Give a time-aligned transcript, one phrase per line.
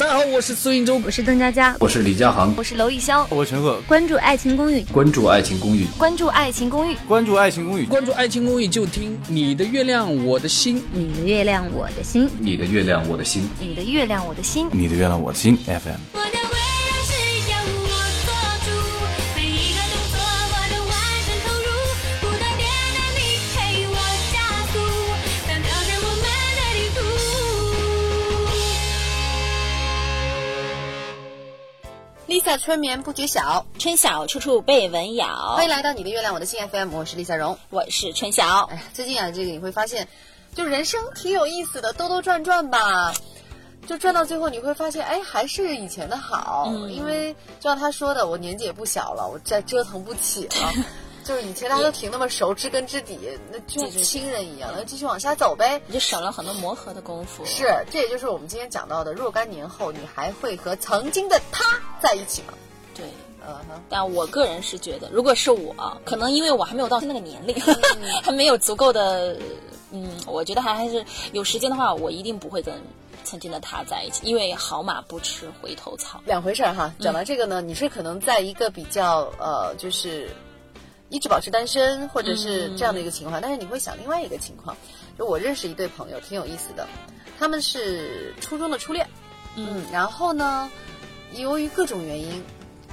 [0.00, 3.78] 大家好，我是苏云洲，我是邓佳佳，我是李佳航，我是娄艺潇，我陈赫。
[3.86, 16.39] 关注《爱情公寓》，关注《爱情公寓》，关注《爱情公寓》，关注《爱情公寓》，关注《爱情公寓》就听你的月亮我的心，你的月亮我的心，你的月亮我的心，你的月亮我的心，你的月亮我的心 FM。
[32.40, 35.56] Lisa 春眠不觉晓，春晓处处被蚊咬。
[35.56, 38.62] 欢迎来到你的月亮我的心 FM，我是 Lisa 荣，我是春晓。
[38.70, 40.08] 哎呀，最近啊，这个你会发现，
[40.54, 43.12] 就人生挺有意思的，兜兜转转吧，
[43.86, 46.64] 就转到最后你会发现，哎，还是以前的好。
[46.70, 50.72] 嗯，因为就像他说的，我年纪也不小了，我再折腾不起了。
[51.24, 53.18] 就是以前大家都挺那么熟，知根知底，
[53.50, 57.44] 那就亲人一样，那继续往下走呗，你就省了很多磨合的功夫。
[57.44, 61.64] 是，这也就是我们今天讲到的，若干年后，你还会和曾经的他
[62.00, 62.54] 在一起吗？
[62.94, 63.04] 对，
[63.46, 63.82] 嗯哼。
[63.88, 67.54] 但我个人是觉得，如果是我，可能因为我还没有到那个年龄，
[68.24, 69.36] 还没有足够的，
[69.90, 72.74] 嗯，我觉得还还是有时间的话，我一定不会跟
[73.24, 76.92] 曾经的他在一起，因为好马不吃回头草，两回事儿哈。
[76.98, 80.30] 讲到这个呢，你是可能在一个比较呃，就是。
[81.10, 84.76] 一直保持单身，或者是这样的一个情况，但是你会想另外一个情况，
[85.18, 86.86] 就我认识一对朋友，挺有意思的，
[87.36, 89.08] 他们是初中的初恋，
[89.56, 90.70] 嗯，然后呢，
[91.32, 92.42] 由于各种原因，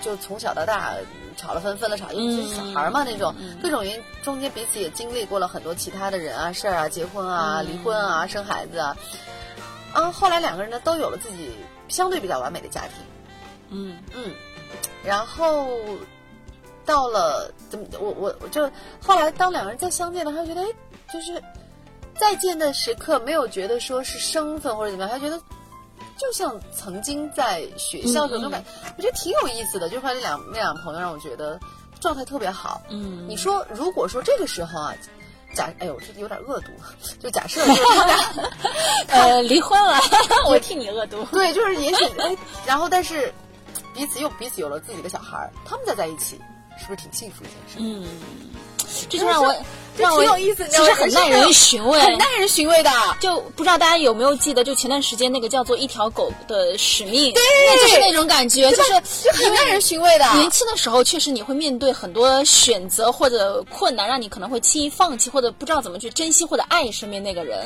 [0.00, 0.94] 就从小到大
[1.36, 8.96] 吵了分，分了吵，因为是小孩嘛那种，各种原因中间彼此也经历过了很多其他的人啊、事儿啊、结婚啊、离婚啊、生孩子啊，
[9.92, 11.50] 啊，后来两个人呢都有了自己
[11.88, 12.90] 相对比较完美的家庭，
[13.70, 13.98] 嗯。
[14.14, 14.32] 嗯，
[15.02, 15.68] 然后。
[16.84, 18.70] 到了怎么我我我就
[19.02, 20.66] 后来当两个人再相见了，他觉得哎，
[21.12, 21.42] 就是
[22.18, 25.40] 再见的时刻没有觉得说是生分或者怎么样，他觉得
[26.18, 28.64] 就像曾经在学校的那种感，
[28.96, 29.88] 我觉得挺有意思的。
[29.88, 31.58] 就后来那两那两朋友让我觉得
[32.00, 32.80] 状态特别好。
[32.88, 34.94] 嗯，你说如果说这个时候啊，
[35.54, 36.70] 假哎呦，这有点恶毒，
[37.18, 38.16] 就假设就是 他俩
[39.08, 39.98] 呃离婚了，
[40.48, 41.24] 我替你恶毒。
[41.32, 43.32] 对，就是也许哎，然后但是
[43.92, 46.40] 彼此又彼此有了自己的小孩儿，他们再在一起。
[46.78, 47.76] 是不是挺幸福一件事？
[47.78, 48.04] 嗯，
[49.08, 49.54] 这就让我
[49.96, 52.90] 让我挺有意思，其实很耐人寻味，很耐人寻味的。
[53.20, 57.42] 就不知道大家有没有记得，就前段时间那个叫做《一条狗的使命》，对，
[57.82, 58.92] 就是那种感觉，就是
[59.22, 60.24] 就很耐人寻味的。
[60.34, 67.64] 年轻的时候，确实你会面对很多选择或者困难，让你可能会轻易放弃，或者不知道怎么去珍惜或者爱身边那个人。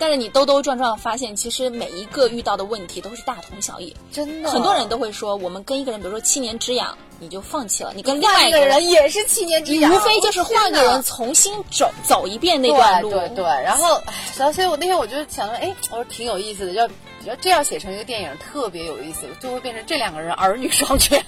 [0.00, 3.94] 但是你兜兜转转发现，其实每一个遇到的问题都是大同小异。
[4.10, 13.10] 真的，很多人都会说，我们跟一个人，比如说七年之痒，你就放弃了；你跟另外一个人也是七年之痒，无非就是换个人重新走走一遍那段路。
[13.10, 13.44] 对对对。
[13.44, 14.00] 然后，
[14.34, 16.90] 所以所以我那天我就想说，哎，我说挺有意思的，
[17.24, 21.16] 要要这样写成一个电影，特别有意思，就会变成这两个人儿女双全。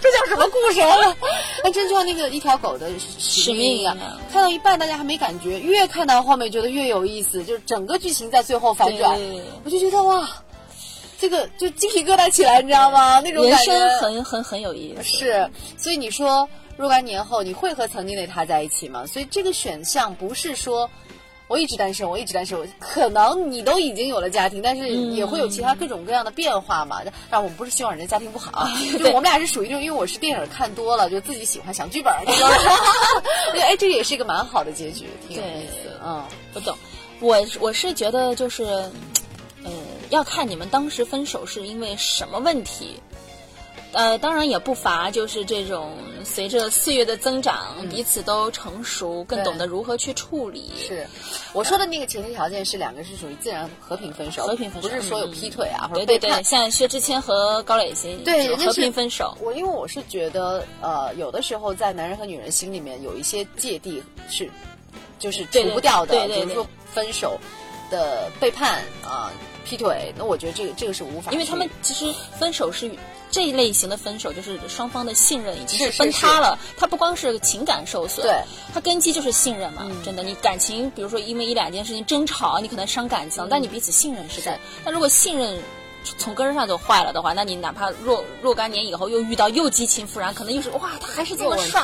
[0.00, 0.80] 这叫什么故事？
[1.62, 3.96] 那真就像那个一条狗的使命一样，
[4.32, 7.64] 看到一半大家还没感觉，越看到后面觉得越有意思，就是。
[7.66, 9.18] 整个剧情在最后反转，
[9.64, 10.28] 我就觉得哇，
[11.18, 13.20] 这个就鸡皮疙瘩起来，你知道吗？
[13.20, 15.02] 那种感觉，人生很很很有意思。
[15.02, 19.06] 是，所以你说若干年后你会和曾经的他在一起吗？
[19.06, 20.88] 所以这个选项不是说
[21.46, 27.00] 我一直单身，我一直单身，可能你都已经有了家庭，但是也会有其他各种各样的变化嘛。
[27.28, 28.66] 但我们不是希望人家家庭不好，
[28.98, 32.48] 就我们俩是属于这种，因为我是电影看多了，就自己喜欢想剧本那种。
[33.60, 35.90] 哎，这个也是一个蛮好的结局，挺有意思。
[36.04, 36.22] 嗯，
[36.52, 36.76] 不懂。
[37.20, 38.64] 我我是觉得就是，
[39.64, 39.70] 呃，
[40.10, 43.00] 要看你们当时分手是因为什么问题，
[43.94, 50.70] 呃，当然也不乏就是这种随着岁月的增长，彼此都成熟，更懂得如何去处理。
[50.76, 51.06] 是，
[51.52, 59.36] 我说的那个前提条件是两个是属于自然和平分手，和平分手不是说有劈腿啊或者对对对，像薛之谦和高磊鑫对和平分手。
[59.40, 64.50] 我因为我是觉得呃，有的时候在男人和女人心里面有一些芥蒂是。
[65.16, 67.38] 就是除不掉的，比如说分手
[67.90, 69.32] 的背叛啊、
[69.64, 72.90] 劈腿，那我觉得这个这个是无法，因为他们其实分手是
[73.34, 76.56] 这一类型的分手，就是双方的信任已经是崩塌了。
[76.76, 78.40] 他不光是情感受损，对，
[78.72, 79.82] 他根基就是信任嘛。
[80.04, 84.56] 真的，你感情，比如说因为一两件事情争吵，你可能伤感情，但你彼此信任是在。
[84.84, 85.60] 但如果信任
[86.16, 91.82] 从根儿上就坏了的话，那你哪怕若若干年以后又遇到又激情复燃，可能又是哇，他还是这么帅，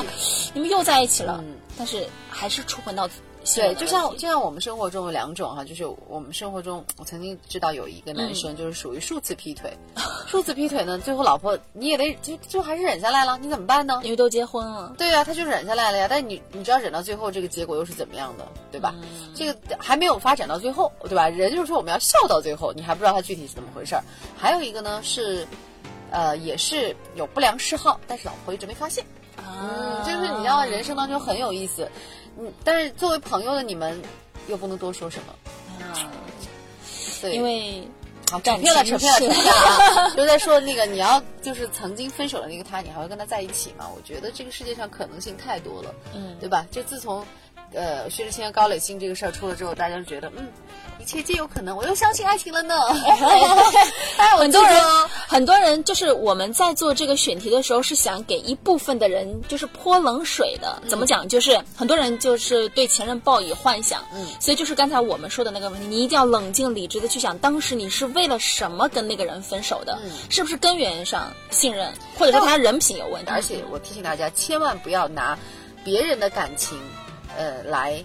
[0.54, 1.42] 你们又在一起了，
[1.76, 3.10] 但是还是触碰到。
[3.56, 9.72] 对，就像就像我们生活中有两种哈，就是我们生活中，我曾经知道有一个男生就是属于数次劈腿，
[10.28, 14.00] 数次劈腿呢，最后老婆你也得就就还是忍下来了，你怎么办呢？
[14.04, 16.06] 因为都结婚了，对呀、他就忍下来了呀。
[16.08, 18.94] 但你你知道忍到最后这个结果又是怎么样的，对吧？
[19.34, 21.28] 这个还没有发展到最后，对吧？
[21.28, 24.04] 人就是说我们要笑到最后，你还不知道他具体是怎么回事儿。
[24.36, 25.46] 还有一个呢是，
[26.10, 29.04] 呃，也是有不良嗜好，但是老婆一直没发现。
[29.38, 31.90] 嗯，就是你知道人生当中很有意思，
[32.38, 34.00] 嗯，但是作为朋友的你们
[34.48, 36.10] 又不能多说什么，啊，
[37.20, 37.86] 对，因为
[38.30, 40.10] 好扯感偏 了，扯偏了，扯偏了啊！
[40.16, 43.88] 就在说那个你要就是曾经分手的那个他，你还会跟他在一起吗？
[43.94, 46.66] 我觉得这个世界上可能性太多了，嗯对吧？
[46.70, 47.24] 就自从
[47.74, 50.48] 呃薛之谦高磊鑫这个事儿出了之后，大家就觉得嗯，
[51.00, 52.74] 一切皆有可能，我又相信爱情了呢。
[54.18, 54.84] 哎，我很多人，
[55.26, 60.82] 很多人就是我们在做这个选题的时候，是想给一部分的人就是泼冷水的。
[60.88, 61.28] 怎么讲？
[61.28, 69.98] 就是很多人就是对前任抱以幻想，嗯所以就是刚才我们说的那个问题，你一定要冷静理智的去想，当时你是为了什么跟那个人分手的？
[70.04, 73.30] 嗯是不是根源上信任，或者说他人品有问题？
[73.30, 75.38] 而且我提醒大家，千万不要拿
[75.84, 76.78] 别人的感情，
[77.36, 78.02] 呃，来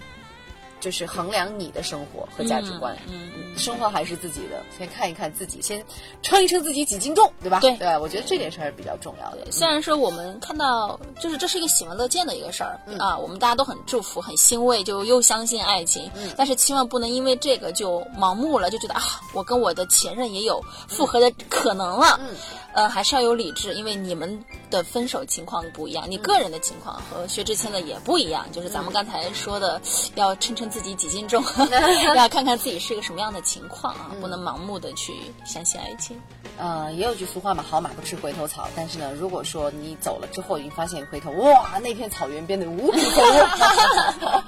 [0.80, 2.96] 就是衡量你的生活和价值观。
[3.08, 5.82] 嗯嗯生活还是自己的，先看一看自己，先
[6.22, 7.58] 称一称自己几斤重，对吧？
[7.60, 9.50] 对对，我觉得这点事还是比较重要的。
[9.50, 16.10] 虽然说我们看到，就是这是一个喜闻乐见的一个事儿、啊，我们大家都很祝福、很欣慰，就又相信爱情。
[16.36, 19.02] 但是千万不能因为这个就盲目了，就觉得啊，
[19.32, 22.20] 我跟我的前任也有复合的可能了。
[22.20, 22.36] 嗯
[22.76, 24.38] 呃，还是要有理智，因为你们
[24.70, 28.46] 的分手情况不一样，你个人的情况和薛之谦的也不一样。
[28.52, 29.80] 就是咱们刚才说的，
[30.14, 31.42] 要称称自己几斤重，
[32.14, 35.12] 要看看自己是一个什么样的情况啊，不能盲目的去
[35.44, 36.20] 相信爱情。
[36.58, 38.68] 呃，也有句俗话嘛，好马不吃回头草。
[38.74, 44.42] 但是呢，如果说你走了之后，你发现回头，哇，那片草原变得无比丰沃，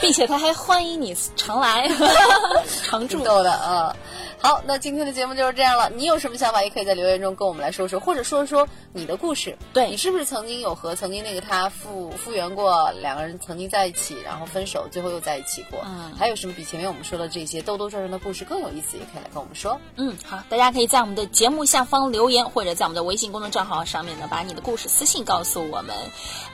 [0.00, 1.88] 并且他还欢迎你常来
[2.84, 3.22] 常住。
[3.24, 3.94] 够的啊。
[4.42, 5.88] 好，那今天的节目就是这样了。
[5.88, 9.56] 你有什么想法，也可以在留言中跟我们来说说，或者说说你的故事。
[9.72, 15.80] 对你是不是曾经有和曾经那个他复复原过，两个人曾经在一起，然后分手，最后又在一起过？
[15.86, 18.96] 嗯还有什么比前面我们说的这些兜兜转转的故事更有意思？
[18.96, 19.80] 也可以来跟我们说。
[19.94, 25.94] 嗯，好，大家可以在我们的节目下方留言，或者在我们的微信公众账号上面呢，把你的故事私信告诉我们，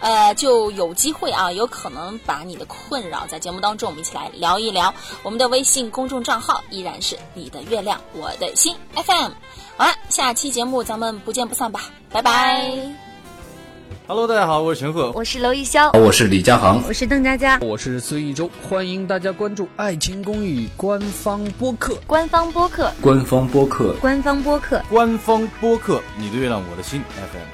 [0.00, 4.94] 呃，就有机会啊，有可能把你的困扰在节目当中我们一起来聊一聊。
[5.22, 9.30] 我们的微信公众账号依然是你的月亮我的心 FM。
[9.76, 12.68] 好了，下期节目咱们不见不散吧，拜拜
[14.08, 15.12] Hello，大家好，我是陈赫。
[15.14, 21.96] 我是娄艺潇，我是李佳航，我是邓佳佳，我是孙艺洲，欢迎大家关注《爱情公寓》官方播客。
[22.04, 22.92] 官方播客。
[23.00, 23.94] 官方播客。
[24.00, 24.82] 官方播客。
[24.90, 27.46] 官方播客，你的月亮我的心 FM。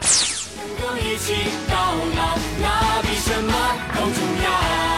[0.57, 1.35] 能够一起
[1.69, 3.53] 到老，那比什么
[3.95, 4.94] 都重要。